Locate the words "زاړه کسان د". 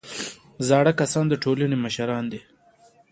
0.67-1.33